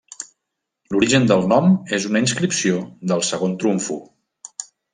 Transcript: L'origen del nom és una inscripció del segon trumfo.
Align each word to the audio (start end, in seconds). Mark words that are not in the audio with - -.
L'origen 0.93 1.27
del 1.31 1.45
nom 1.51 1.69
és 1.99 2.07
una 2.11 2.23
inscripció 2.25 2.81
del 3.13 3.23
segon 3.31 3.55
trumfo. 3.65 3.99